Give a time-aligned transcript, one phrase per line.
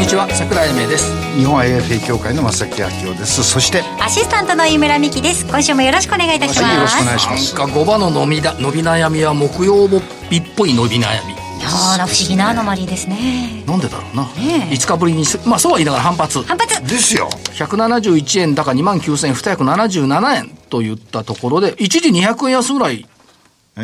[0.00, 1.12] にちは桜井英明です。
[1.36, 3.44] 日本 IFA 協会の正木明夫です。
[3.44, 5.44] そしてアシスタントの井村美希です。
[5.44, 7.54] 今週もよろしくお願いいたします、はいよろしくお願いします。
[7.54, 11.34] なんか5番の伸びだ伸び悩みは木曜日っぽい伸び悩み。
[11.62, 13.62] あら不思議なアノマリーですね。
[13.66, 14.74] なんでだろうな、ねえ。
[14.74, 16.42] 5日ぶりにすまあそうは言いながら反発。
[16.44, 16.82] 反発。
[16.82, 17.28] ですよ。
[17.52, 23.06] 171円高2万9277円といったところで一時200円安ぐらい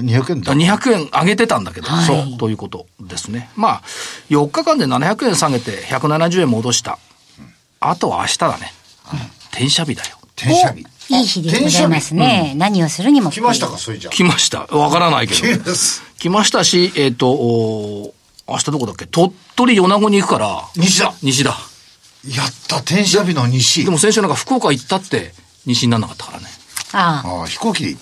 [0.01, 0.55] 200円だ。
[0.55, 2.07] 200円上げてたんだけど、はい。
[2.07, 2.39] そう。
[2.39, 3.51] ということですね。
[3.57, 3.83] まあ
[4.31, 6.99] 4日間で700円下げて170円戻した。
[7.81, 8.73] あとは明日だね。
[9.51, 10.17] 転写日だよ。
[10.37, 10.87] 転写日。
[11.09, 13.31] いい日でございますね、何をするにも。
[13.31, 14.11] 来ましたかそれじゃ。
[14.11, 14.67] 来ました。
[14.67, 15.41] わからないけど。
[15.41, 16.03] 来ます。
[16.19, 18.15] 来ましたし、えっ、と、お
[18.49, 19.07] 明日どこだっけ？
[19.07, 21.15] 鳥取米子に行くから、西だ。
[21.23, 21.57] 西だ。
[22.29, 23.85] やった転写日の西。
[23.85, 25.33] でも先週なんか福岡行ったって
[25.65, 26.47] 西にならなかったからね。
[26.93, 27.43] ああ。
[27.43, 27.97] あ飛行機で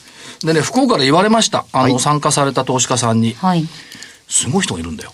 [0.52, 1.64] ね、福岡で言われました。
[1.72, 3.66] あの、はい参加された投資家さんに、あはい。
[4.28, 5.12] すごい人がいるんだよ。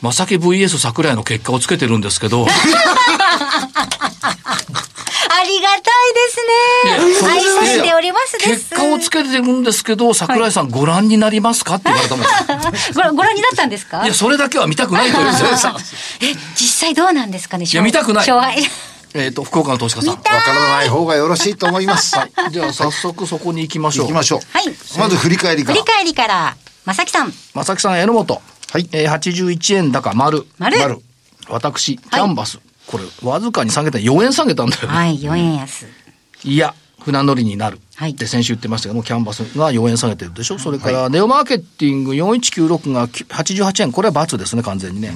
[0.00, 2.48] まさき VS 桜井の結果をつけてるんですけど、 あ
[5.44, 5.82] りがたい
[6.14, 7.28] ですね。
[7.30, 8.70] 愛させておりますです。
[8.70, 12.26] 結果をつけてるんですけど、桜井さんご覧になりますかって言われたもん。
[12.94, 14.04] ご覧ご覧になったんですか？
[14.04, 15.30] いや、それだけは見たくないと言う。
[16.20, 18.26] え実際どうなんですかねいや見たくない
[19.14, 20.14] えっと、福岡の投資家さん。
[20.14, 22.16] わからない方がよろしいと思います
[22.50, 24.06] じゃあ早速そこに行きましょう。
[24.06, 28.34] 行きましょうはいまず振り返りから振り返りから正木さんまさきさん、榎本。
[28.72, 30.46] はいえー、81円高、丸。
[30.58, 30.98] 丸丸
[31.48, 32.58] 私、キャンバス。
[32.86, 34.94] これ、わずかに下げた、4円下げたんだよね。
[34.94, 35.86] はい4円安
[36.44, 37.78] いや、船乗りになる。
[37.94, 40.58] はいって先週言ってましたけども、キャンバスが4円下げてるでしょ。
[40.58, 43.92] それから、ネオマーケティング4196が88円。
[43.92, 45.14] これは×ですね、完全にね。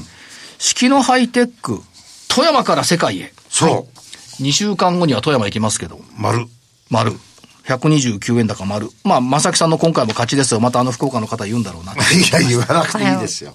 [0.59, 1.83] 式のハイテック、
[2.29, 3.33] 富山から世界へ。
[3.57, 3.89] そ
[4.39, 6.47] う2週間後には富山行きますけど、丸
[6.91, 7.13] 丸。
[7.67, 8.89] 129円高丸。
[9.03, 10.61] まあ、正木さんの今回も勝ちですよ。
[10.61, 11.93] またあの福岡の方言うんだろうな。
[11.97, 11.97] い
[12.33, 13.55] や言わなくていいですよ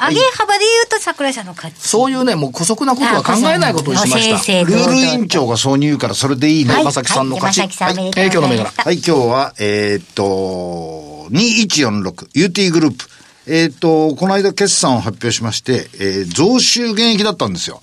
[0.00, 4.52] 上げ幅で言うと桜井さんの勝ちそういうね、もう姑息なことは考えないことにしました。
[4.64, 7.60] ルール委員長がそうに言うからそれでいいね正木さんの勝ち。
[7.60, 8.72] はい今日の銘柄。
[8.76, 13.06] ござい今日はえーっと2146 UT グループ
[13.46, 17.80] えーっとこの間決算を発表しまして、えー増収減益だったんですよ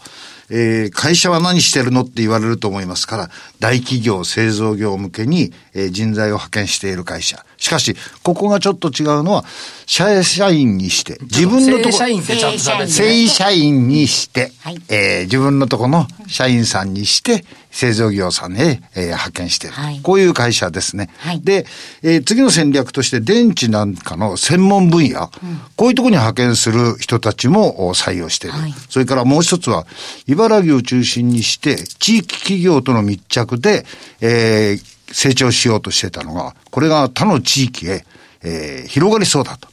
[0.50, 3.30] えー会社は何してるのって言われると思いますから、
[3.60, 7.46] 大企業、製造業向けに、えー人材を派遣している会社。
[7.58, 9.46] しかし、ここがちょっと違うのは、
[9.86, 12.88] 社社員にして、自分のとこ正社員ってちゃんと喋って。
[12.88, 20.00] 正社員にして、はいえー自分のとこの社員さんにして、製造業さんへ、えー派遣している、はい。
[20.02, 21.10] こういう会社ですね。
[21.20, 21.42] はい。
[21.42, 21.66] で、
[22.02, 25.32] えー次の戦略として電池なんかの専門分野、
[25.76, 28.58] こういうところに派遣する人たちもお採用している。
[28.58, 28.74] はい。
[28.90, 29.86] それからもう一つは、
[30.28, 33.86] 茨城を中心にして、地域企業との密着で、
[34.22, 38.06] えー成長しようとしてたのが、これが他の地域へ、
[38.44, 39.68] えー広がりそうだと。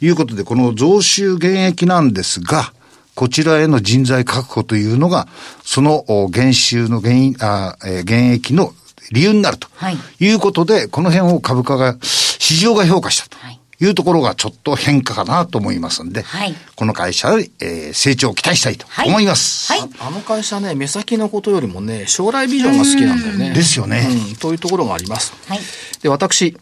[0.00, 2.72] いうことで、この増収減益なんですが、
[3.16, 5.26] こちらへの人材確保というのが、
[5.64, 8.72] そのお減収の原因、あえー減益の
[9.10, 9.96] 理由になるとはい。
[10.20, 13.60] いうことで、この辺を株価が、市場が評価したとはい。
[13.78, 16.54] いうところがちょっと変化かなと思いますんで、はい。
[16.76, 19.72] この会社で、えー成長を期待したいと思います。
[19.72, 19.90] はい。
[19.98, 23.52] あの会社ね、目先のことよりもね、将来ビジョンが好きなんだよね。
[23.54, 24.06] ですよね。
[24.30, 25.32] うん、というところがあります。
[25.48, 25.60] はい。
[26.02, 26.54] で、私、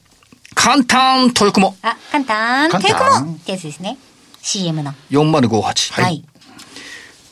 [0.55, 1.75] 簡単豊雲。
[1.83, 3.97] あ簡単簡単テクモってやつですね。
[4.43, 4.93] CM の。
[5.11, 6.03] 4058。
[6.03, 6.25] はい、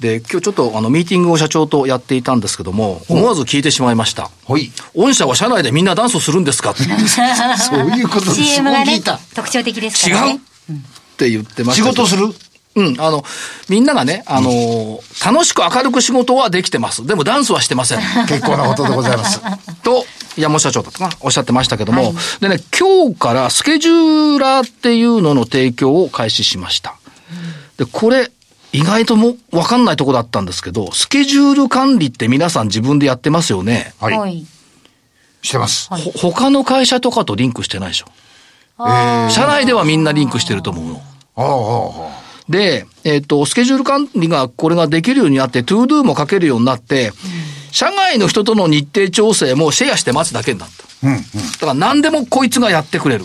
[0.02, 4.30] で、今日ちょっとあの、ミーティングを社長とやっていたんですけども、思わず聞いてしまいました。
[4.48, 4.70] はい。
[4.94, 6.82] 御社は社内でみんなダンスするんですかって
[7.56, 8.44] そういうことです。
[8.44, 9.20] CM がねそこ聞いた。
[9.36, 10.72] 特徴的です違からねう？
[10.72, 10.76] っ
[11.16, 12.02] て言ってまし仕たけど。
[12.04, 12.34] 事する？
[12.74, 13.22] うん、あの、
[13.68, 17.06] みんながね、あのー楽しく明るく仕事はできてます。
[17.06, 18.00] でもダンスはしてません。
[18.26, 19.40] 結構なことでございます。
[19.84, 20.04] と、
[20.36, 26.94] 山本社長だったかな、おっしゃってましたけども、でね、今日からスケジューラーっていうのの提供を開始しました。
[27.76, 28.30] で、これ、
[28.72, 33.94] 意外ともわかんないとこだったんですけど、スケジュール管理って皆さん自分でやってますよね？
[34.00, 34.18] はい。
[34.18, 34.46] はい
[35.44, 35.88] してます。
[35.90, 35.96] ほ
[36.30, 38.06] 他の会社とかとリンクしてないでしょ？
[38.78, 41.02] えー、社内ではみんなリンクしてると思うの。
[41.34, 47.10] ああ、ああ、で、えっ、と、スケジュール管理がこれができるようになって、 ToDo も書けるようになって、
[47.72, 51.08] 社外の人との日程調整もシェアして待つだけになった。
[51.08, 51.20] うん、うん。
[51.20, 51.26] だ
[51.58, 53.24] から何でもこいつがやってくれる。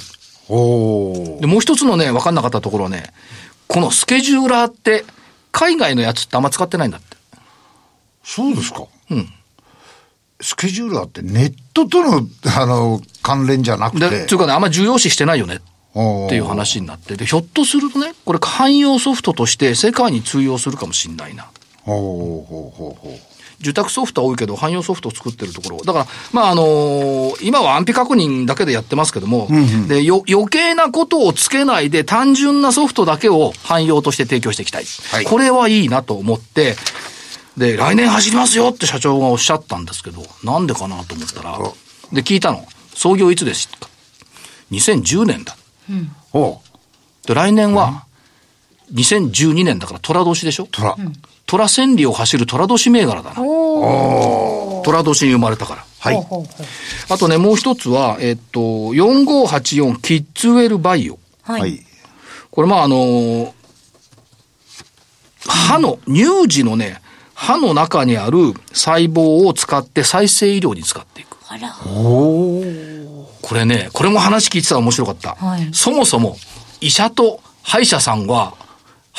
[0.50, 3.14] おーで、もう一つのね、分かんなかったところはね、
[3.68, 5.06] このスケジューラーって、
[5.58, 7.18] 海外のやつってあんま使ってないんだって。
[8.24, 8.86] そうですか。
[9.10, 9.28] うん。
[10.40, 15.62] スケジューラーってネットとの、 あの、関連じゃなくで、てっていうかね、あんま重要視してないよね。
[15.96, 21.48] あっていう話になって、で、ひょっとするとね、これ汎用ソフトとして世界に通用するかもしれないな。
[21.82, 23.20] ほうほうほうほう。
[23.60, 25.78] 受託ソフトは多いけど、汎用ソフトを作ってるところ。
[25.84, 29.48] だから、まあ、あのー今は安否確認だけでやってますけども、
[29.88, 34.86] で、よ、余計なことをつけないで、単純なソフトだけを汎用として提供していきたい。
[35.12, 36.76] はいこれはいいなと思って、
[37.58, 41.58] で、来年走りますよって社長がおっしゃったんですけど、なんでかなと思ったら、
[42.14, 42.66] で、聞いたの。
[42.94, 43.90] 創業いつですか
[44.72, 45.56] ?2010 年だ。
[46.32, 46.62] ほ
[47.24, 47.28] う。
[47.28, 48.06] で、来年は、
[48.94, 50.68] 2012年だから虎年でしょ？
[50.72, 50.96] 虎。
[51.46, 53.36] 虎千里を走る虎年銘柄だな。
[53.36, 55.86] 虎年に生まれたから。
[56.00, 56.28] はい。
[57.10, 61.20] あとね、もう一つは、えっと、4584キッズウェルバイオ。
[61.44, 61.62] はい。
[61.62, 61.80] はい。
[62.52, 63.52] これまああのー
[65.50, 67.02] 歯の、乳児のね、
[67.34, 71.38] 歯の中にある細胞を使って再生医療に使っていく。
[71.48, 71.74] あら。
[71.74, 75.36] これね、これも話聞いてたら面白かった。
[75.36, 76.36] はいそもそも、
[76.82, 78.56] 医者と歯医者さんは、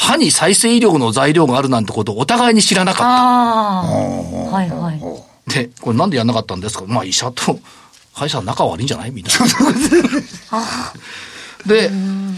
[0.01, 3.83] 歯に再生医療の材料があるなんてことをお互いに知らなかっああ。
[4.53, 5.01] はいはい。
[5.49, 5.53] た。
[5.53, 6.85] で、これなんでやんなかったんですか？
[6.87, 7.59] まあ医者と
[8.13, 9.11] 歯医者は仲悪いんじゃない？
[9.11, 9.47] みたいな。
[11.67, 11.89] で、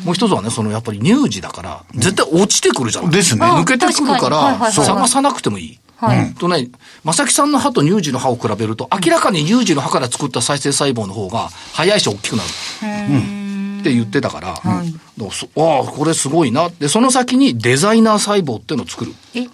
[0.04, 3.10] もう一つはね、そのやっぱり乳児だから、絶対落ちてくるじゃない？
[3.12, 5.78] ですね抜けてくるから、はい探さなくてもいい。
[5.98, 6.34] はい。
[6.34, 6.70] とね、
[7.04, 13.39] 正木さんの歯と乳児の歯を比べると、明らかに乳児の歯から作った再生細胞の方が早いし大きくなる。
[13.80, 14.82] って言ってたから、だか
[15.18, 16.70] らそああ、これすごいな。
[16.78, 19.12] で、その先にデザイナー細胞っていうのを作る。
[19.34, 19.46] え？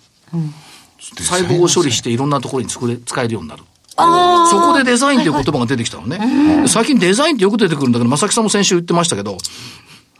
[1.23, 3.63] 細胞を処理していろんなところに作れ、使えるようになる。
[3.97, 6.63] そこでデザインという言葉が出てきたのね。
[6.63, 9.39] で最近デザインってよく出てくるんだけど、正木さんも先週言ってましたけど、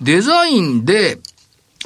[0.01, 1.19] デザインで、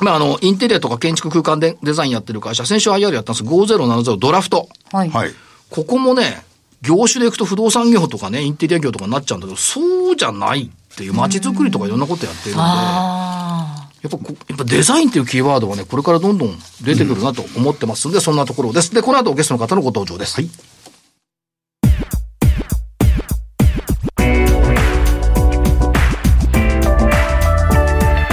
[0.01, 4.69] まあ、あの、インテリアとか建築空間でデザインやってる会社、先週 IR やったんです5070ドラフト。
[4.93, 5.11] はい。
[5.11, 5.31] はい。
[5.69, 6.45] ここもね、
[6.83, 10.71] 業種でいくと不動産業とかね、インテリア業とかになっちゃうんだけど、そうじゃない
[11.01, 18.95] っていう街づくりとかいろんなことやってるんで、やあっぱこ、やっぱデザインっていうキーワードはね、これからどんどん出てくるなと思ってますんで、そんなところです。
[18.95, 20.35] で、この後ゲストの方のご登場です。
[20.35, 20.51] はい。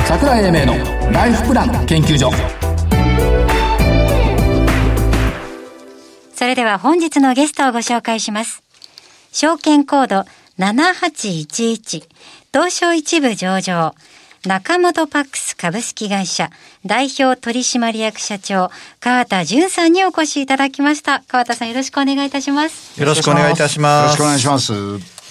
[0.09, 2.31] 桜井英明のライフプラン研究所
[6.35, 8.61] それでは本日のゲストをご紹介します。
[9.31, 10.25] 証券コード
[10.57, 12.09] 7811
[12.57, 13.93] 東証一部上場
[14.47, 16.49] 中本パックス株式会社
[16.87, 21.21] 代表取締役社長川田淳さんにお越しいただきました。
[21.27, 22.99] 川田さんよろしくお願いいたします。
[22.99, 24.09] よろしくお願いいたしよます。
[24.09, 24.73] ろしくお願いします。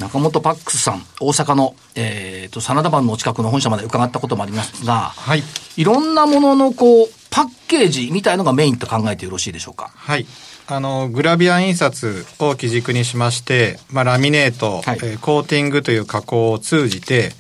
[0.01, 5.43] 中本パックスさん、大阪の、えっ、と、真田番のお近くの本社まで伺ったこともありますが、はい。
[5.77, 9.91] いろんなもののこう、パッケージみたいのがメインと考えてよろしいでしょうか？
[9.97, 10.27] はい。
[10.69, 17.31] あの、グラビア印刷を基軸にしまして、まあ、ラミネート、はいえーコーティングという加工を通じて、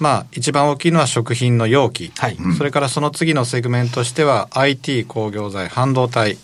[0.00, 2.12] まあ、一番大きいのは食品の容器。
[2.16, 6.38] はいそれからその次のセグメントとしては IT 工業材、半導体。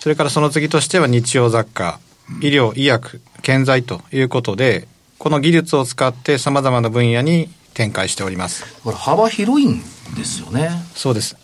[0.00, 1.98] それからその次としては日用雑貨、
[2.40, 4.86] 医療、医薬、建材ということで、
[5.18, 8.64] この技術を使って様々な分野に展開しております。
[8.82, 9.80] これ幅広いん
[10.14, 10.70] ですよね。
[10.94, 11.36] そうです。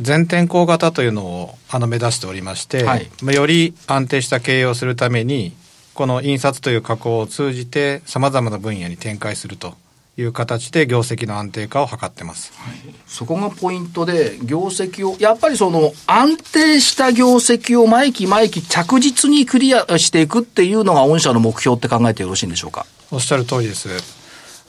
[0.00, 5.52] 全天候型というのをあの目指しておりまして、はいまあより安定した経営をするために
[5.94, 9.74] この印刷という加工を通じてさまざまな分野に展開すると
[10.16, 12.52] いう形で業績の安定化を図ってます。
[13.06, 22.86] そこがポイントで、業績を、やっぱりその安定した業績を毎期毎期着実にクリアしていくっていうのが御社の目標って考えてよろしいんでしょうか？
[23.10, 23.88] おっしゃる通りです。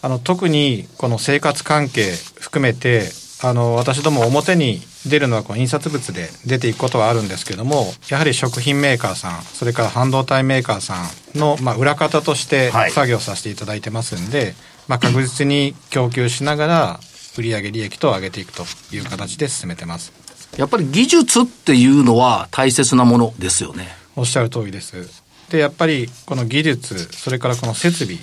[0.02, 3.10] あの特にこの生活関係含めて
[3.44, 10.96] あの私ども表に出るのはこの印刷物で出ていくことはあるんですけどもやはり食品メーカーさんそれから半導体メーカーさ
[11.36, 14.54] んの、まあ、裏方としてはい作業させていただいてますんで、
[14.88, 17.00] まあ、確実に供給しながら
[17.38, 20.26] 売上利益と上げていくという形で進めてます
[20.58, 23.88] やっぱり技術っていうのは大切なものですよね。
[24.16, 25.24] おっしゃる通りです。
[25.50, 28.20] で、やっぱりこの技術、それからこの設備、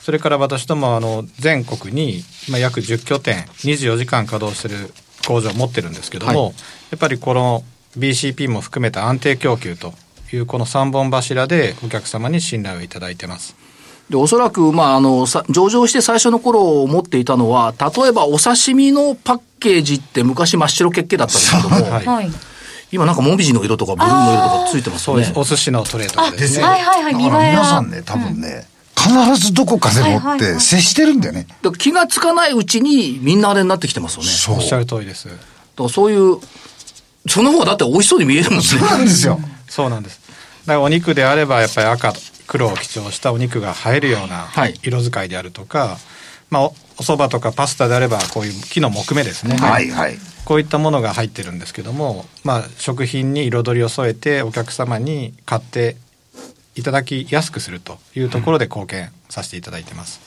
[0.00, 4.92] それから私どもあの全国にまあ約10拠点、24時間稼働してる
[5.30, 6.54] 工場を持ってるんですけども、はい
[6.90, 7.62] やっぱりこの
[7.96, 9.94] BCP も含めた安定供給と
[10.32, 13.54] いうこの3本柱でお客様に信頼をいただいてます。
[14.10, 22.30] で、おそらく、まあ、あの、さ上場して最初の頃思っていたのは、例えばお刺身のパッケージって昔真っ白血形だったんですけども、はいはい。
[22.90, 25.52] 今なんかもみじの色とかブルーの色とかついてますよねそうです。。
[25.52, 26.64] お寿司のトレーとかですね。
[26.64, 27.80] はいはいはい、皆さは。
[27.82, 28.66] んね、多分ね、
[29.00, 31.46] 必ずどこかでもって接してるんだよね。
[31.78, 34.28] 気がつかないうちにみんなあれになってきてますよね。
[34.28, 34.56] そう。
[34.56, 35.28] おっしゃる通りです。
[35.28, 35.40] だか
[35.84, 36.38] らそういう、
[37.26, 38.64] その方がだって美味しそうに見えるもんね。
[38.64, 39.40] そうなんですよ。
[39.68, 40.20] そうなんです。
[40.66, 42.12] だからお肉であればやっぱり赤、
[42.46, 45.98] 黒を基調したお肉が映えるようなはい色使いであるとか、
[46.50, 49.56] まあ、おお蕎麦とかパスタであれば、こういう木の木目ですね。
[49.56, 50.18] はいはい。
[50.44, 55.96] こういったものが入ってるんですけども、まあ、食品に彩りを添えてお客様に買って
[56.80, 60.20] いただきやすくするというところで貢献させていただいてます。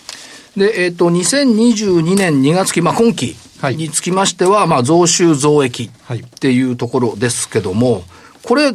[0.55, 8.03] で、えっ、と、2022年2月期、まあ、今期はいにつきましては、まあ、増収増益はいっていうところですけども、
[8.43, 8.71] これ、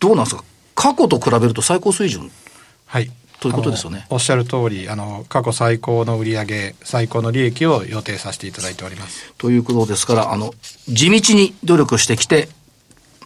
[0.00, 0.44] どうなんですか？
[0.74, 2.30] 過去と比べると最高水準
[2.86, 3.10] はい。
[3.40, 9.32] ということですよねおっしゃる通り、あの、過去最高の売上最高の利益を予定させていただいております。
[9.38, 10.54] ということですから、あの、
[10.88, 12.48] 地道に努力してきて、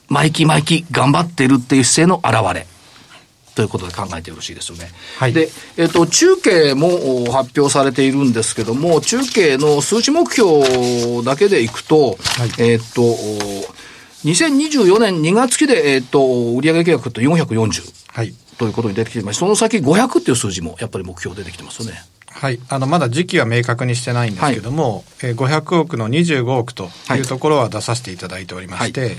[0.08, 2.66] 毎期毎期頑張ってるっていう姿勢の表れ。
[3.56, 4.90] ということで考えてよろしいですよね。
[5.16, 5.48] はいで、
[5.78, 12.18] えっ、と、中継もお発表されているんですけども、中継の数値目標だけでいくと、
[12.58, 13.16] いえっ、と、お
[14.26, 17.82] 2024年2月期で、えっ、と、売上契約って440
[18.12, 18.34] はい。
[18.58, 19.38] ということに出てきてます。
[19.38, 22.02] その先500っていう数字もやっぱり目標出てきてますよね。
[22.28, 22.60] はい。
[22.68, 29.16] あの、まだ時期は明確にしてないんですけども、えー500億の25億とはいいうところは出させていただいておりまして、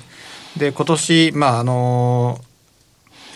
[0.57, 2.46] で、今年、まあ、あのー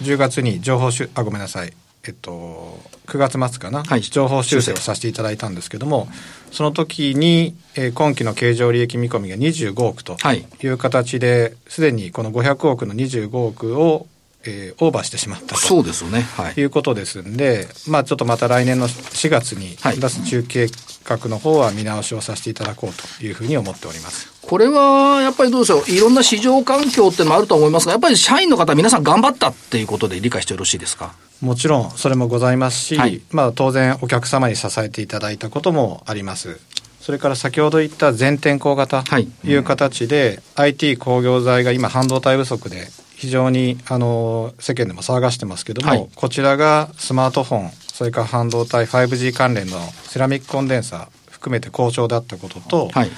[0.02, 1.74] 10月に情報修、あ、ごめんなさい。
[2.04, 4.02] えっと、9月末かな、はい。
[4.02, 6.08] 情報修正をさせていただいたんですけども、
[6.52, 10.46] その時に、えー今期の経常利益見込みが25億とはい。
[10.64, 14.08] いう形で、すでにこの500億の25億を、
[14.46, 15.62] えーオーバーしてしまったと。
[15.62, 16.22] そうですよね。
[16.22, 16.60] はい。
[16.60, 20.68] いうことですんで、まあちょっとまた来年の4月にはい出す中計
[21.04, 24.32] 画の方は見直しをさせていただこうというふうに思っております。
[24.42, 25.92] これは、やっぱりどうでしょう。
[25.92, 31.14] いろんな市場環境ってのもあると思いますが、やっぱり社員の方皆さん頑張ったっていうことで理解してよろしいですか？
[31.42, 36.60] もちろんそれもございますし、はいまあ当然お客様に支えていただいたこともあります。
[37.00, 42.88] それから先ほど言った全天候型はいという形で、IT 工業材が今半導体不足で
[43.22, 53.10] 非常にあの世間でも騒がしてますけども、はいこちらがスマートフォンそれから半導体 5G 関連のセラミックコンデンサー含めて好調だったことと、はい。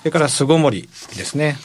[0.00, 1.56] それから巣ごもりですね。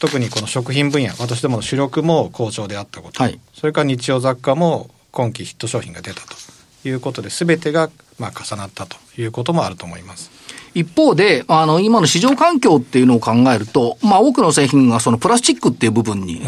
[0.00, 10.30] 特にこの食品分野、私どもの主力も好調であったこと、はいそれから日用雑貨も今期ヒット商品が出たということで、全てがまあ重なったということもあると思います。
[10.74, 16.42] 一方で、あの、今の市場環境っていうのを考えると、まあ多くの製品がそのプラスチックっていう部分に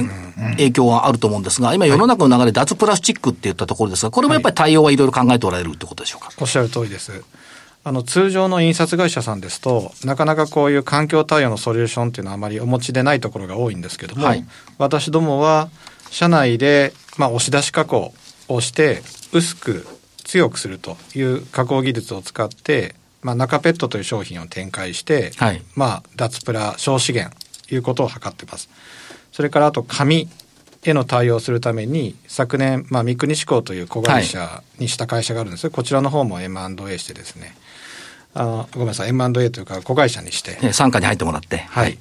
[0.57, 6.33] 影響があると思うんですが、今世の中の流れ脱プラスチックって言ったところですが、これもやっぱり対応はいろいろ考えておられるってことでしょうか？
[6.41, 7.23] おっしゃる通りです。
[7.85, 14.45] あの通常の印刷会社さんですとなかなかこういう環境対応のソリューションっていうのはあまりお持ちでないところが多いんですけども、はい
[14.77, 15.71] 私どもは
[16.11, 18.13] 社内で、まあ、押し出し加工
[18.49, 19.03] をして
[19.33, 19.87] 薄く
[20.25, 25.61] 強くするという加工技術を使って、まあ、中ペットという商品を展開して、はい。
[25.75, 27.37] まあ、脱プラ小資源
[27.69, 28.71] いうことを図ってます。
[29.33, 30.29] それからあと紙
[30.85, 35.65] への対応するために昨年、まあ、三国志向という子会社にした会社があるんです。
[35.65, 37.57] よ、こちらの方も M&A してですね。
[38.33, 39.09] あのごめんなさい。
[39.09, 41.57] M&A というか子会社にして、ね傘下に入ってもらって。
[41.69, 41.99] はい。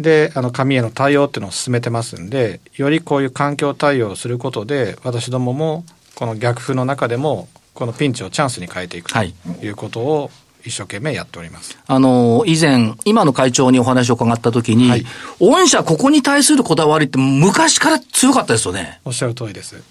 [0.00, 5.84] で、あの、紙への対応っていうのを進めてますんで、よりこういう環境対応をすることで、私どもも、
[6.16, 9.34] この逆風の中でも、このピンチをチャンスに変えていくとはい。
[9.62, 10.30] いうことを
[10.66, 11.78] 一生懸命やっております。
[11.86, 15.06] あの、以前、今の会長にお話を伺ったときに、はい
[15.38, 19.00] 御社ここに対するこだわりって昔から強かったですよね。
[19.04, 19.82] おっしゃる通りです。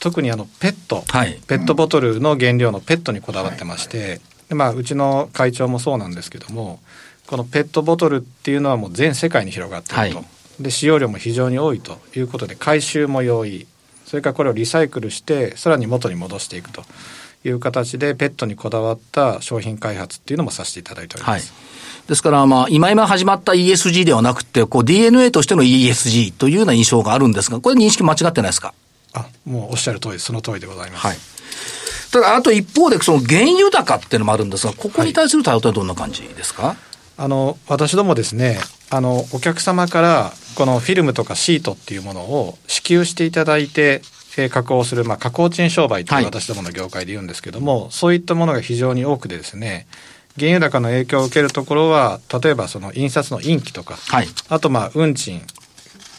[0.00, 6.80] 特にあの、ペット、はいペットボトルの原料のペットにこだわってまして、でまあ、うちの会長もそうなんですけども、
[7.26, 10.16] このペットボトルっていうのはもう全世界に広がっていると。
[10.18, 10.26] はい
[10.60, 13.66] で、使用量も非常に多いということで、回収も容易。
[14.06, 16.84] それからこれをリサイクルして、さらに元に戻していくと
[17.44, 21.52] いう形で、ペットにこだわった商品開発っていうのもさせていただいておりまはいす。。
[22.08, 28.74] ですから、まあ、今今始まった ESG ではなくて、こう DNA としての ESG というような印象があるんですが、これ認識間違ってないですか？
[29.12, 31.06] あ、もうおっしゃる通り、その通りでございます。
[31.06, 31.16] はい。
[32.12, 36.76] ただ、あと一方で、その原油高っていうのもあるんですが、ここに対する対応ってどんな感じですか、
[37.16, 38.58] あの私どもですね
[38.90, 44.02] あのお客様からこのフィルムとかシートっていうものを支給していただいて、
[44.36, 49.86] えー加工する、まあ、加工賃商売とはいいう私どもの業界で言うんですけども、そういったものが非常に多くでですね
[50.38, 54.26] 原油高の影響を受けるところは例えばその印刷のインキとか、はい。
[54.48, 55.42] あとまあ運賃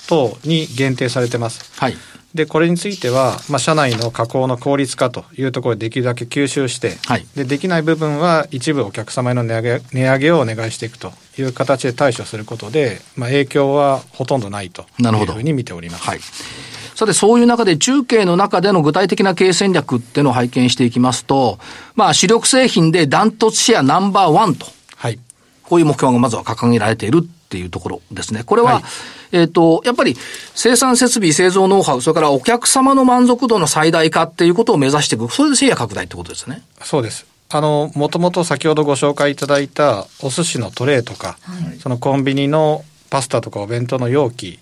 [0.08, 1.80] 等に限定されてます。
[1.80, 1.96] はい。
[2.34, 16.85] でこれについては、まあ、社内の加工の効率化というところでできるだけ吸収して、はいでできない部分は一部お客様への値上げ値上げをお願いしていくという形で対処することで、まあ、影響はほとんどないというふうに見ております。
[16.96, 16.98] はい。
[16.98, 21.60] さて、そういう中で中継の中での具体的な経営戦略っていうのを拝見していきますと、
[21.96, 25.20] まあ、主力製品でダントツシェアナンバーワンと、はい
[25.64, 28.44] こういう目標がまずは掲げられているっていうところですね。
[28.44, 28.84] これは、はい
[29.32, 30.16] えっ、と、やっぱり
[30.54, 35.30] 生産設備、製造ノウハウ、それからお客様の満足度の最大化っていうことを目指していく。
[35.30, 36.64] それでシェア拡大ってことですね。
[36.82, 37.26] そうです。
[37.50, 41.38] あの、もともと先ほどご紹介いただいたお寿司のトレーとか、
[41.82, 44.60] そのコンビニのパスタとかお弁当の容器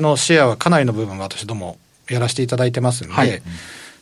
[0.00, 3.42] のシェアはかなりの部分私どもやらせていただいてますんで、はい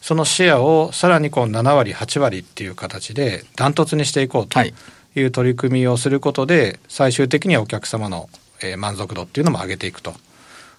[0.01, 4.73] そのシェアをさらにこう7割、8割っていう形でダントツにしていこうとはい
[5.15, 8.31] いう取り組みをすることで、最終的にはお客様の、
[8.63, 10.15] えー満足度っていうのも上げていくと。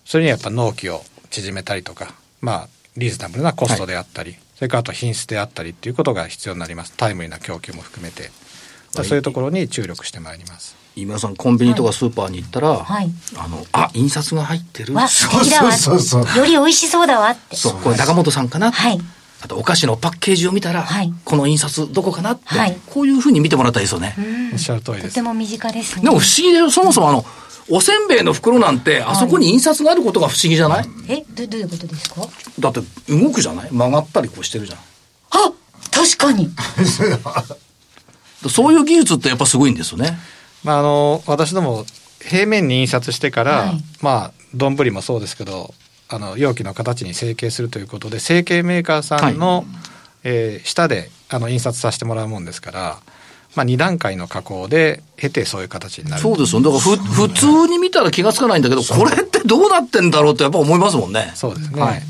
[0.05, 6.93] それにはやっぱ納期を縮めたりとか、まあ、リーズナブルなコストであったり、それからあと品質であったりっていうことが必要になります。
[6.95, 8.31] タイムリーな供給も含めて。
[8.93, 10.75] そういうところに注力してまいります。
[10.95, 14.93] 今田さんコンビニとかスーパーに行ったら、はいあのあ印刷が入ってる。
[15.07, 17.55] そうそうそうより美味しそうだわって。
[17.55, 18.99] そうこれ中本さんかな、はい。
[19.43, 24.15] あとお菓子のパッケージを見たら、はいこの印刷どこかなって、はいこういうふうに見てもらったらいいですよね、
[24.53, 25.21] おっしゃる通りですとて。
[25.21, 26.03] も身近ですね。
[26.03, 27.25] でも不思議でしょそもそもあの
[27.69, 32.27] おせんべいの袋なんてあそこに印刷があることが不思議じゃない、え、ど、どういうことですか？
[32.59, 33.71] だって動くじゃない？
[33.71, 34.79] 曲がったりこうしてるじゃん
[35.31, 35.53] あ
[35.89, 36.49] 確かに。
[38.49, 40.17] そういう技術ってやっぱすごいんですよね。
[40.63, 41.85] まあ、あの、私ども、
[42.19, 43.83] 平面に印刷してから、はい。
[44.01, 45.73] まあ、丼もそうですけど、
[46.09, 49.65] あの、容器の形に成形するということで、成形メーカーさんの、
[50.23, 52.97] えー下で、あの、印刷させてもらうもんですから、
[53.55, 56.21] まあ、2段階の加工で、経てそういう形になる。
[56.21, 61.31] そうですよだからふ普通に見たら気がつかないんだけどこれってどうなってんだろうってやっぱ思いますもんね。
[61.35, 61.81] そうですね。
[61.81, 62.01] はい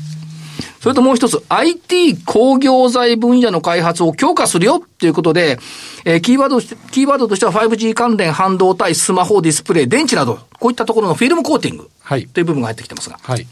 [0.82, 5.60] それともう一つ、IT 工業材分野の開発を強化するよっていうことで、
[6.04, 13.20] えーキーワードとして、キーワードとしては 5G 関連半導体、スマホ、ディスプレイ、電池など、こういったところのフィルムコーティングはいという部分が入ってきてますが。
[13.22, 13.46] はい。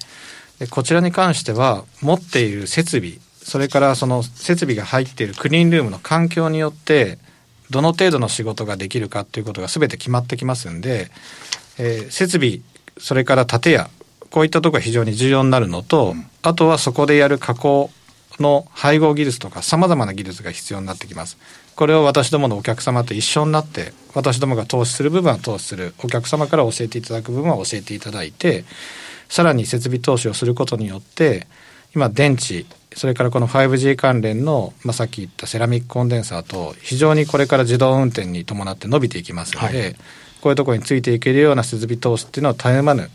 [0.59, 7.19] でこちらに関しては、持っている設備、それからその設備が入っているクリーンルームの環境によって、
[7.71, 11.13] どの程度の仕事ができるかということが全て決まってきますんで、
[11.79, 12.59] えー設備、
[12.99, 13.89] それから建屋、
[14.31, 17.91] こういったところが非常に重要になるのと、あとはそこでやる加工
[18.39, 21.37] の配合技術とか様々な技術が必要になってきます。
[21.77, 28.65] これを私どものお客様と一緒になって、私どもが投資する部分は投資する、お客様から教えていただく部分は教えていただいて、
[29.29, 31.47] さらに設備投資をすることによって、
[31.95, 39.97] 今電池、それからこの 5G 関連の、まあ、さっき言ったセラミックコンデンサーと、非常にこれから自動運転に伴って伸びていきますので、はい。
[40.41, 43.11] こういうところについていけるような設備投資っていうのを絶え間ぬ、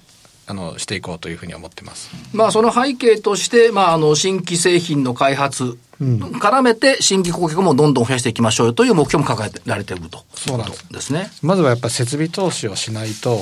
[0.47, 2.09] あの、していこうというふうに思ってます。
[2.33, 10.23] まあ、その背景として、まあ、あの、新規製品の開発、絡めて新規顧客もどんどん増やしていきましょうよという目標も掲げられていると。
[10.35, 11.31] そうなんですね。
[11.41, 13.39] まずはやっぱり設備投資をしないと、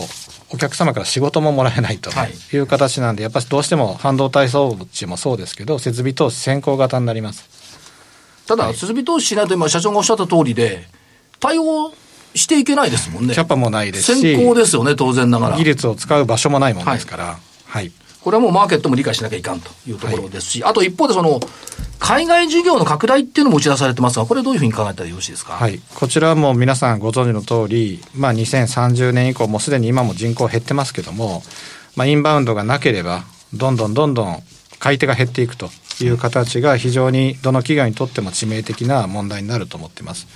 [0.51, 7.49] お客様から仕事ももらえないとはいいう形なんで、やっぱりどうしても半導体装置もそうですけど、設備投資先行型になります。
[8.45, 10.87] ただ、設備投資しないと今、社長がおっしゃった通りで、
[11.39, 11.91] 対応
[12.35, 13.33] していけないですもんね。
[13.33, 15.65] キャパもないですし、先行ですよね、当然ながら技。
[15.65, 17.91] 術を使う場所もないもんですから、はい。
[18.21, 21.41] これはもうマーケットも理解しなきゃいかんというところですし、あと一方でその、
[21.99, 25.53] 海外事業の拡大っていうのも打ち出されてますが、これどういうふうに考えたらよろしいですか？
[25.53, 25.81] はい。
[25.95, 31.43] こちらはもう皆さんご存知の通り、まあ2030年以降、もうすでに今も人口減ってますけども、
[31.95, 34.41] まあインバウンドがなければ、どんどんどんどん
[34.79, 35.69] 買い手が減っていくと
[36.01, 40.27] いう形が非常にどの企業にとっても致命的な問題になると思っています。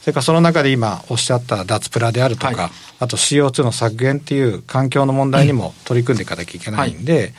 [0.00, 7.32] それからその中で今おっしゃった脱プラであるとか、はいあと CO2 の削減っていう環境の問題にも取り組んでいかなきゃいけないんで、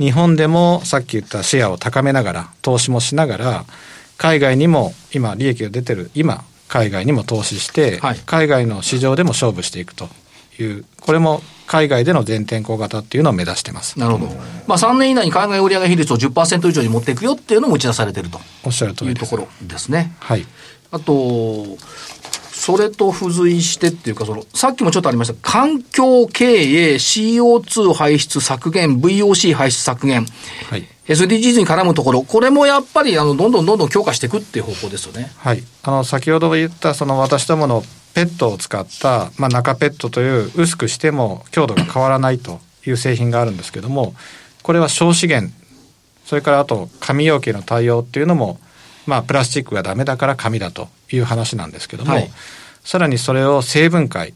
[0.00, 3.64] 日本でもさっき言ったシェアを高めながら、投資もしながら、
[4.18, 10.08] 海外にも今利益が出てる今、海外にも投資して、はい海外の市場でも勝負していくと
[10.58, 13.98] いう、これも海外での全天候型っていうのを目指してます。
[14.00, 14.32] なるほど。
[14.66, 19.24] まあ3年以内に海外売上比率を10%以上に持っていくよっていうのも打ち出されているとおっしゃる通りです。
[19.24, 20.12] いうところですね。
[20.18, 20.44] はい。
[20.94, 21.76] あと、
[22.52, 30.24] それと付随してっていうか、その、さっきもちょっとありました、環境経営、CO2 排出削減、VOC 排出削減、
[30.70, 30.86] はい。
[31.08, 35.32] SDGs に絡むところ、これもやっぱり、あの、どんどんどんどん強化していくっていう方向ですよね。
[35.36, 35.64] はい。
[35.82, 37.82] あの、先ほど言った、その私どもの
[38.14, 44.14] ペットを使った、まあ、中ペットという薄くしても強度が変わらないという製品があるんですけども、
[44.62, 45.52] これは小資源、
[46.24, 48.58] それからあと紙容器への対応っていうのも、
[49.06, 52.30] まあ、プラスチックがダメだから紙だという話なんですけども、はい
[52.84, 54.34] さらにそれを成分解、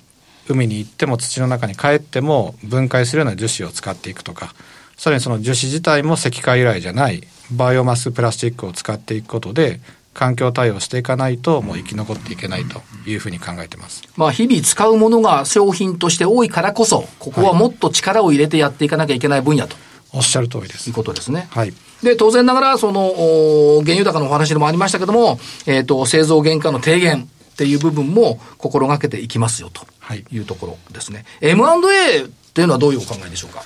[0.48, 4.54] 海に行っても土の中に帰っても分解するような樹脂を使っていくとか、
[4.96, 9.80] さらにその樹脂自体も石化由来じゃないバイオマスプラスチックを使っていくことで
[10.12, 14.02] 環境対応していかないともう生き残っていけないというふうに考えてます。
[14.16, 19.76] まあ、日々使うものが商品として多いからこそ、ここはもっと力を入れてやっていかなきゃいけない分野と
[20.12, 20.94] おっしゃる通りですいう。
[20.94, 21.48] ことですね。
[21.50, 21.74] はい。
[22.02, 31.24] で、当然ながら、その、お原油高のお話でもありましたけども、えっ、と、製造原価の低減っていう部分も心がけていきますよとはいいうところですね。
[31.40, 33.64] M&A っていうのはどういうお考えでしょうか？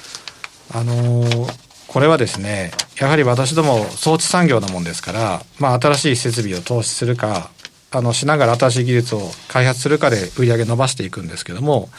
[0.75, 7.51] あのーこれはですね、やはり私ども装置産業なもんですから、まあ新しい設備を投資するか、
[7.91, 11.91] あのしながら新しい技術を開発するかで売り上げ伸ばしていくんですけども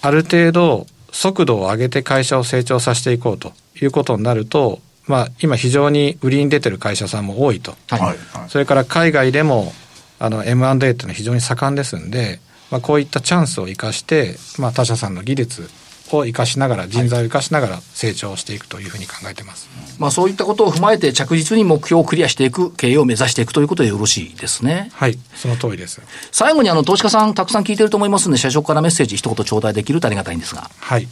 [0.00, 8.16] ある程度速度を上げて会社を成長させていこうということになると、まあ、今非常に売りに出てる会社さんも多いと、はい
[8.48, 9.72] それから海外でも
[10.18, 12.40] あの M&A っていうのは非常に盛んですんで、
[12.70, 15.70] まあ、こういったチャンスを生かして、まあ、他社さんの技術
[16.12, 19.68] を生かしながら人材を生かしながら成長していくというふうに考えてます。
[19.98, 24.90] まあそういったことを踏まえて着実に目標をクリアしていく経営を目指していくということでよろしいですね。
[24.94, 26.00] はい、その通りです。
[26.30, 30.70] 最後にあの投資家さんたくさん聞いてると思いますので、社長からメッセージ一言頂戴できるとありがたいんですが。
[30.78, 31.08] はい。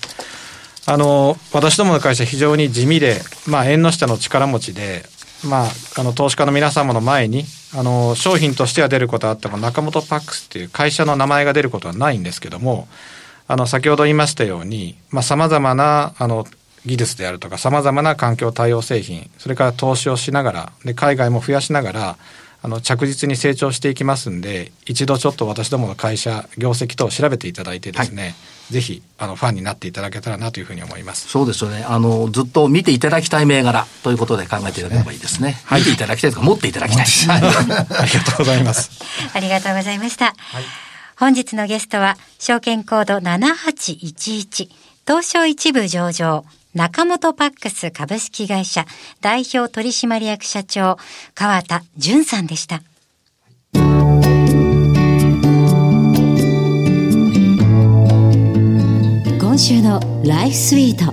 [0.87, 5.05] あの、私どもの会社非常に地味で、まあ、縁の下の力持ちで、
[5.45, 7.45] まあ、あの、投資家の皆様の前に、
[7.75, 12.89] あの、商品としては出ることはあっても、中本パックスっていう会社の名前が出ることはないんですけども、
[13.49, 16.47] あの、先ほど言いましたように、まあ、様々な、あの、
[16.87, 22.17] 技術であるとか、様々な環境対応製品、それから投資をしながら、で、海外も増やしながら、
[22.63, 28.35] あの、着実に成長していきますんで、一度ちょっと私どもの会社、業績等を調べていただいてですね、
[28.71, 31.29] ぜひ、あの、ファンになっていただけたらなというふうに思います。
[31.29, 31.85] そうですよね。
[31.87, 35.57] あの、ずっと見ていただきたい銘柄ということで考えていただければいいですね。
[35.71, 37.07] 見ていただきたいとか、持っていただきたい。
[37.07, 38.91] はいありがとうございます。
[39.35, 40.35] ありがとうございました。
[41.17, 44.69] 本日のゲストは、証券コード7811、
[45.07, 48.85] 東証一部上場、中本パックス株式会社
[49.21, 50.99] 代表取締役社長、
[51.35, 52.83] 川田淳さんでした。
[59.55, 61.05] 今週のライフスイート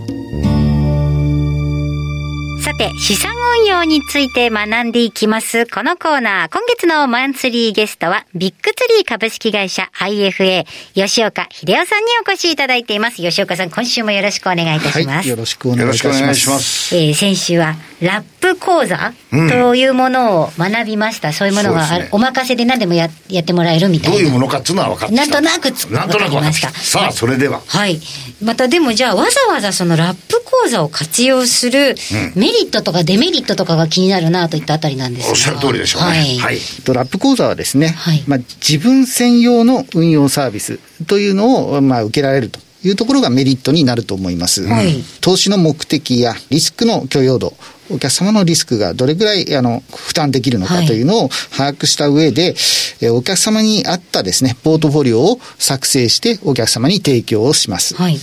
[2.60, 5.68] さて、資産運用について学んでいきます。
[5.68, 13.18] このコーナー、今月のマンスリーゲストは、ビッグツリー株式会社 IFA、吉岡秀夫さんにお越しいただいています。
[13.18, 15.18] 吉岡さん、今週もよろしくお願いいたします。
[15.18, 16.34] はい、よろしくお願いします。
[16.34, 16.96] します。
[16.96, 21.32] えー先週はラップ講座というものを学びました。
[21.34, 24.18] そういうものがある、ねお任せで何でもややってもらえるみたいな。
[24.18, 26.70] どういうものかっていうのは分かってきたなんとなくつなんとなく分かってきた。
[26.72, 27.62] さあ、それでは。
[27.68, 28.00] はい。
[28.42, 31.96] またでもじゃあわざわざそのラップ講座を活用する
[32.36, 36.08] メリットとかデメリットとかが気になるなといったあたりなんですがおっしゃる通りでしょうね。
[36.08, 36.38] はい。
[36.38, 36.58] はい。
[36.84, 44.64] トラップ講座はですね、はいまあ、自分専用の運用サービスというのを、まあ、受けられるというところがメリットになると思います。
[44.64, 47.54] はい投資の目的やリスクの許容度、
[47.94, 52.56] お客様のリスクがどれぐらいあの負担できるのかはいというのを把握した上で、
[53.02, 57.96] えお客様に合ったですね、ポートフォリオを作成してお客様に提供をします。
[57.96, 58.20] はい。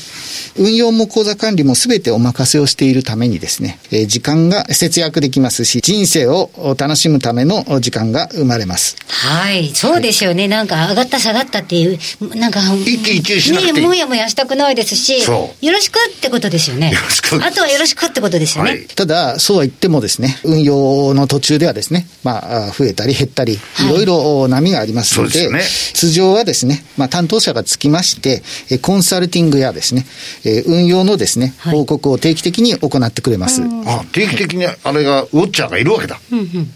[0.57, 8.97] 運用も口座管理もすべてお任せをしているためにですね、えー時間が節約できますし、人生を楽しむための時間が生まれます。
[9.09, 9.69] はい。
[9.75, 10.49] そうですよね。
[10.49, 11.99] なんか上がった下がったっていう、
[12.37, 16.91] なんか、一喜一憂しなくてもやもやしたくないですし、そよろしくってことですよね。
[16.91, 18.71] よろしくあとはよろしくってことですよね。
[18.71, 30.07] はいただ、そうは言ってもですね、運用の途中ではですね、まあ、あ増えたり減ったり、いろいろ波がありますので、そうです通常はですね、まあ、担当者がつきまして、えコンサルティングやですね、
[30.45, 33.63] え運用のですね、はい報告を定期的に行ってくれます。
[33.87, 36.19] あ、定期的にあれが、ウォッチャーがいるわけだ。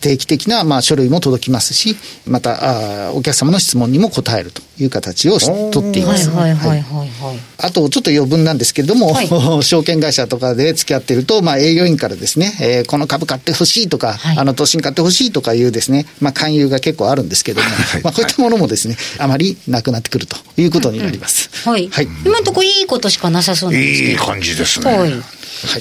[0.01, 6.31] 定期的な、まあ、書類も届きますし、また、あお客様の質問にも答えるという形をし取っています。
[6.31, 7.39] はいはいはいはいはいはい。
[7.59, 9.29] あと、ちょっと余分なんですけれども、はい
[9.63, 17.69] 証券会社とかで付き合ってると、まあ、営業員からですね、えーこの株買ってほしいとか、はいあの、投資に買ってほしいとかいうですね、まあ、勧誘が結構あるんですけども、
[18.03, 21.69] まあ、こういったものもですね、あまりなくなってくるということになります。
[21.69, 21.89] はい。
[21.89, 24.03] はい今のところいいことしかなさそうなんです。
[24.03, 24.97] いい感じですね。
[24.97, 25.11] はい。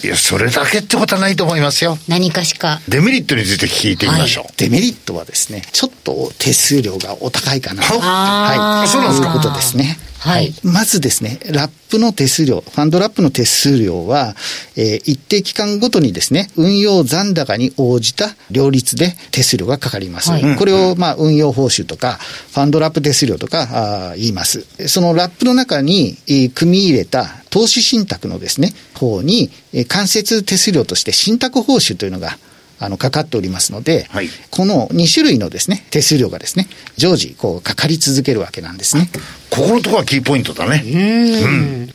[0.04, 1.98] いや、それだけってことはないと思いますよ。
[2.08, 2.82] 何かしか。
[2.88, 4.46] デメリットについて聞いてみましょう。
[4.58, 8.00] デメリットはですね、ちょっと手数料がお高いかなと。
[8.00, 8.88] はい。
[8.88, 9.98] そうなんですかいうことですね。
[10.24, 14.36] はいまずですね、ラップの手数料、ファンドラップの手数料は、
[14.76, 20.30] えー一定期間ごとにですね、運用残高に応じた両立で手数料がかかります。
[20.30, 22.20] はいこれを、まあ、運用報酬とか、
[22.54, 24.68] ファンドラップ手数料とか、あー言います。
[24.88, 32.38] そのラップの中に、えー組み入れた投資信託のですね、方に、えー間接手数料として信託報酬というのが、
[32.82, 34.30] あの、かかっておりますので、はい。
[34.50, 36.68] この2種類のですね、手数料がですね、
[36.98, 39.10] 常時、こう、かかり続けるわけなんですね。
[39.52, 40.82] ここのところはキーポイントだね。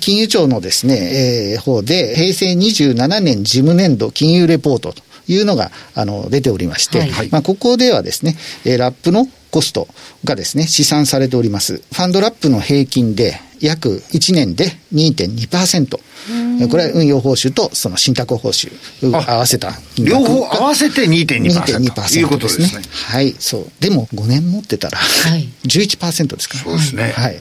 [0.00, 7.28] 金融庁のですね、えー方で、平成27年事務年度金融レポートというのが、あの、出ておりまして、はい。
[7.32, 9.88] まあ、ここではですね、えーラップのコスト
[10.22, 11.78] がですね、試算されております。
[11.78, 16.68] ファンドラップの平均で、約1年で2.2%。
[16.68, 18.70] これは運用報酬とその信託報酬
[19.10, 21.40] を合わせた両方合わせて2.2%。
[21.40, 22.82] 2.2%ということですね。
[23.06, 23.70] はい、そう。
[23.80, 26.64] でも5年持ってたら、はい11%ですから。
[26.64, 27.40] そうですねはい。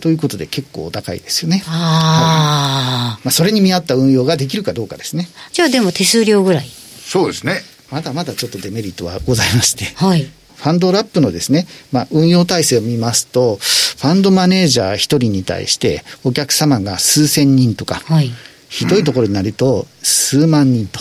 [0.00, 1.64] ということで結構お高いですよね。
[1.68, 5.26] ああ、まあ、それに見合った運用ができるかどうかですね。
[5.52, 6.68] じゃあでも手数料ぐらい。
[7.02, 7.62] そうですね。
[7.90, 9.86] まだまだちょっとデメリットはございまして。
[9.94, 10.28] はい。
[10.66, 18.32] フファンドラップのですね、まあ、運用体制を見ますと、ファンドマネージャー1人に対してお客様が数千人とか、はい、
[18.68, 20.98] ひどいところになると数万人と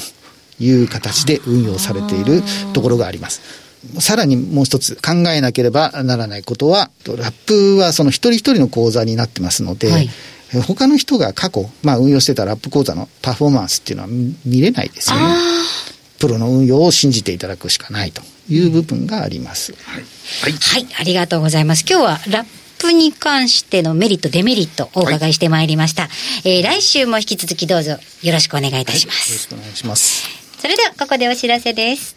[0.60, 3.42] いう形で運用されているところがあります。
[4.00, 10.10] さらにもう一つ考えなければならないことは、ラップはその一人一人の口座になってますので、はい、
[10.68, 14.10] 他の人が過去、まあ、運用してたラップ口座のパフォーマンスっていうのは
[14.46, 15.24] 見れないですよね。
[16.20, 19.74] プロの運用を信じていただくしかないという部分があります。
[19.74, 20.04] はい、
[20.44, 21.86] はい、はい、ありがとうございます。
[21.88, 22.46] 今日はラッ
[22.80, 26.04] プに関してのメリット、デメリットお伺いしてまいりました。
[26.04, 26.08] は
[26.44, 28.00] い、えー、来週も引き続きどうぞよ
[28.34, 29.30] ろしくお願いいたします。
[29.30, 30.46] はい、よろしくお願いします。
[30.60, 32.16] それではここでお知らせです。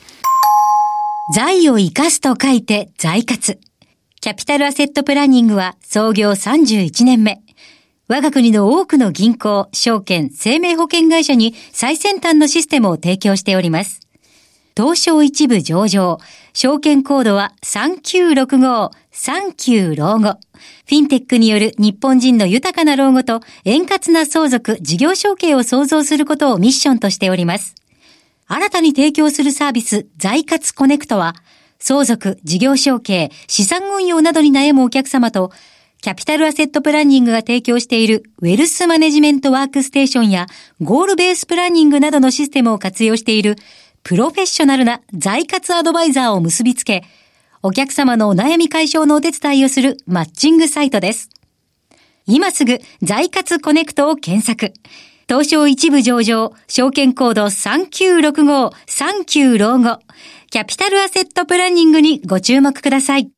[1.34, 3.58] 財を生かすと書いて財活。
[4.20, 7.40] キャピタルアセットプランニングは創業31年目。
[8.10, 14.00] 我が国の多くの銀行、証券、生命保険会社に最先端のシステムを提供しております。
[14.74, 16.18] 東証一部上場、
[16.54, 20.38] 証券コードは3965、39老後。
[20.86, 27.74] フィンテックによる日本人の豊かな老後と円滑な相続、事業承継を創造することをミッションとしております。
[28.46, 31.34] 新たに提供するサービス、財活コネクトは、
[31.78, 35.52] 相続、事業承継、資産運用などに悩むお客様と、
[36.00, 40.46] キャピタルアセットプランニングが提供しているウェルスマネジメントワークステーションや
[40.80, 43.56] ゴールベースプランニングなどのシステムを活用している
[44.04, 47.02] プロフェッショナルな財活アドバイザーを結びつけ、
[47.62, 51.28] お客様のお悩み解消のお手伝いをするマッチングサイトです。
[52.26, 54.72] 今すぐ財活コネクトを検索。
[55.28, 59.98] 東証一部上場、証券コード3965、39老後、
[60.50, 63.37] キャピタルアセットプランニングにご注目ください。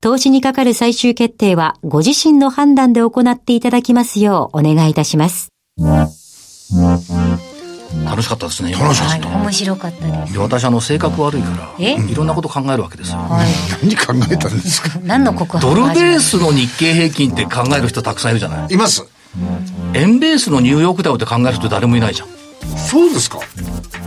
[0.00, 5.48] 投資にかかる最終決定はご自身の判断で行っていただきますようお願いいたします。
[8.04, 8.70] 楽しかったですね。
[8.74, 9.28] 楽しかった。
[9.28, 10.38] 面白かったです。
[10.38, 13.18] 私あの性格悪いから、いろんなこと考えるわけですよ。
[13.18, 13.48] はい、
[13.82, 15.00] 何考えたんですか？
[15.02, 18.74] 何の告白ドルベースの日経平均って考える人たくさんいるじゃない。
[18.74, 19.04] います。
[19.94, 22.28] 円ベースのニューヨークダウって考える人誰もいないじゃん。
[22.78, 23.40] そうですか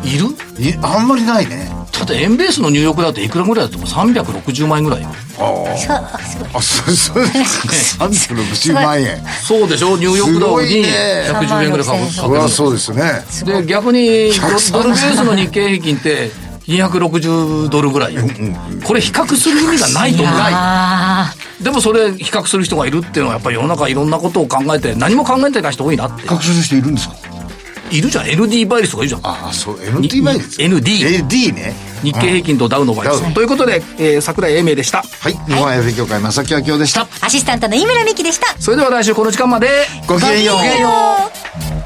[0.06, 0.28] いる？
[0.66, 1.81] いあんまりないねだ
[2.12, 5.10] って円ベースのニューヨークダウっていくらぐらいだっても360万円ぐらいよ。
[5.40, 6.18] ああ
[6.54, 9.24] あそうそう360万円。
[9.44, 9.98] そうでしょ？
[9.98, 11.94] ニューヨークダウに110円ぐらいか
[12.30, 13.24] かそうですね。
[13.46, 14.32] で逆に
[14.72, 16.30] ドルベースの日経平均って
[16.68, 18.22] 260ドルぐらいよ、
[18.86, 20.36] これ比較する意味がないと思う。
[21.64, 26.22] でもそれ比較する人がいるっていうのはやっぱり世の中いろんなことを考えて何も考えてない人多いなって。
[26.24, 27.16] 比較する人いるんですか？
[27.92, 28.26] いるじゃん。
[28.26, 29.22] ND 倍率とかいるじゃん。
[29.24, 31.92] ああそう ND 倍率 ND ND ね。
[32.04, 35.04] 日経平均とダウの倍率ということで、えー、桜井英明でした。
[35.04, 37.08] はい日本 f 協会正木明夫でした。
[37.22, 38.60] アシスタントの井村美樹でした。
[38.60, 39.68] それでは来週この時間まで。
[40.08, 40.56] ごきげんよう。
[40.56, 40.90] ごきげんよ
[41.78, 41.81] う